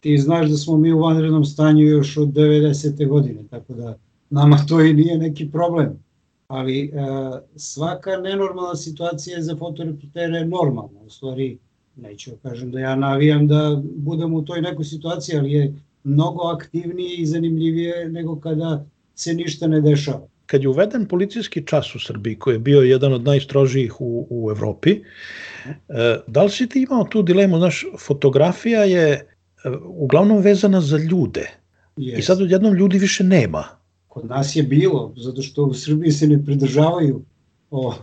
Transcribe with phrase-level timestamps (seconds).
[0.00, 3.08] ti znaš da smo mi u vanrednom stanju još od 90.
[3.08, 3.98] godine, tako da
[4.30, 5.98] nama to i nije neki problem.
[6.48, 6.90] Ali e,
[7.56, 11.00] svaka nenormalna situacija za fotoreportere je normalna.
[11.06, 11.58] U stvari,
[11.96, 16.42] neću da kažem da ja navijam da budem u toj nekoj situaciji, ali je mnogo
[16.42, 18.84] aktivnije i zanimljivije nego kada
[19.14, 20.26] se ništa ne dešava.
[20.46, 24.50] Kad je uveden policijski čas u Srbiji, koji je bio jedan od najstrožijih u, u
[24.50, 25.00] Evropi, e,
[26.26, 29.37] da li si ti imao tu dilemu, znaš, fotografija je
[29.84, 31.50] uglavnom vezana za ljude.
[31.96, 32.18] Yes.
[32.18, 33.64] I sad odjednom ljudi više nema.
[34.08, 37.24] Kod nas je bilo, zato što u Srbiji se ne pridržavaju
[37.70, 37.94] O,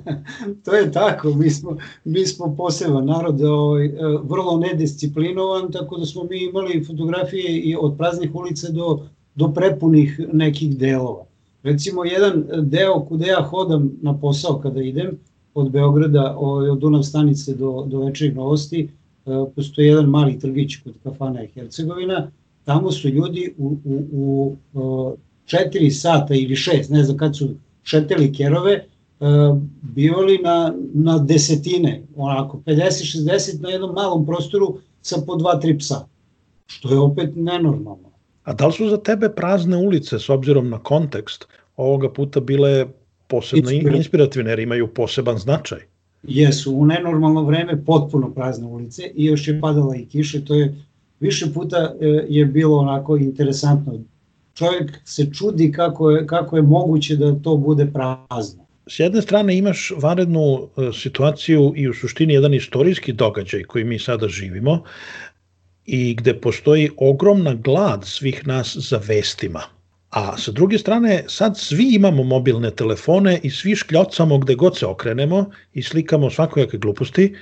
[0.64, 3.90] to je tako, mi smo, mi smo poseban narod, ovaj,
[4.22, 10.20] vrlo nedisciplinovan, tako da smo mi imali fotografije i od praznih ulica do, do prepunih
[10.32, 11.24] nekih delova.
[11.62, 15.18] Recimo, jedan deo kude ja hodam na posao kada idem,
[15.54, 18.88] od Beograda, ovaj, od Dunav stanice do, do večerih novosti,
[19.56, 22.30] postoji jedan mali trgić kod kafana i Hercegovina,
[22.64, 27.48] tamo su ljudi u, u, u, u 4 sata ili 6, ne znam kad su
[27.82, 28.84] šeteli kerove,
[29.22, 29.24] E,
[29.82, 36.06] bivali na, na desetine, onako 50-60 na jednom malom prostoru sa po 2-3 psa,
[36.66, 38.10] što je opet nenormalno.
[38.44, 42.86] A da li su za tebe prazne ulice, s obzirom na kontekst, ovoga puta bile
[43.26, 45.78] posebno inspirativne, jer imaju poseban značaj?
[46.22, 50.74] Jesu, u nenormalno vreme potpuno prazne ulice i još je padala i kiše, to je
[51.20, 53.92] više puta e, je bilo onako interesantno.
[54.54, 59.56] Čovjek se čudi kako je, kako je moguće da to bude prazno s jedne strane
[59.56, 64.82] imaš vanrednu e, situaciju i u suštini jedan istorijski događaj koji mi sada živimo
[65.86, 69.62] i gde postoji ogromna glad svih nas za vestima.
[70.12, 74.86] A sa druge strane, sad svi imamo mobilne telefone i svi škljocamo gde god se
[74.86, 77.34] okrenemo i slikamo svakojake gluposti.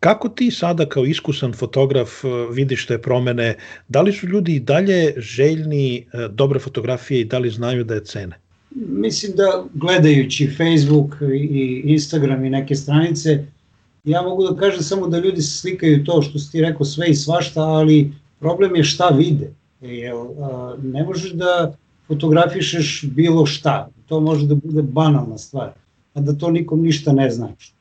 [0.00, 3.56] Kako ti sada kao iskusan fotograf e, vidiš te promene?
[3.88, 7.94] Da li su ljudi i dalje željni e, dobre fotografije i da li znaju da
[7.94, 8.38] je cene?
[8.74, 13.44] Mislim da gledajući Facebook i Instagram i neke stranice,
[14.04, 17.14] ja mogu da kažem samo da ljudi slikaju to što si ti rekao sve i
[17.14, 19.50] svašta, ali problem je šta vide.
[19.80, 21.74] Jer, a, ne možeš da
[22.06, 23.88] fotografišeš bilo šta.
[24.06, 25.72] To može da bude banalna stvar,
[26.14, 27.72] a da to nikom ništa ne znači.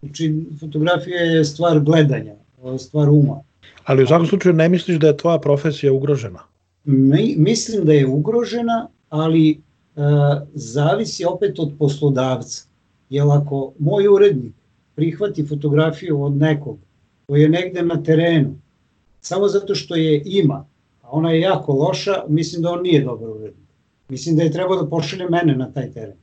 [0.00, 2.34] Znači, fotografija je stvar gledanja,
[2.78, 3.40] stvar uma.
[3.84, 6.38] Ali u svakom slučaju ne misliš da je tvoja profesija ugrožena?
[6.84, 9.60] Mi, mislim da je ugrožena, ali
[9.98, 10.00] E,
[10.54, 12.64] zavisi opet od poslodavca.
[13.10, 14.54] Jer ako moj urednik
[14.94, 16.78] prihvati fotografiju od nekog
[17.26, 18.54] koji je negde na terenu,
[19.20, 20.66] samo zato što je ima,
[21.08, 23.68] a ona je jako loša, mislim da on nije dobar urednik.
[24.08, 26.16] Mislim da je trebao da pošalje mene na taj teren.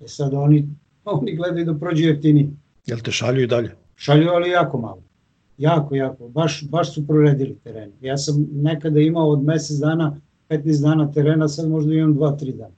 [0.00, 0.68] E sad oni,
[1.04, 2.50] oni gledaju da prođu jeftini.
[2.86, 3.70] Jel te šalju i dalje?
[3.96, 5.02] Šalju, ali jako malo.
[5.58, 6.28] Jako, jako.
[6.28, 7.92] Baš, baš su proredili teren.
[8.00, 12.72] Ja sam nekada imao od mesec dana, 15 dana terena, sad možda imam 2-3 dana.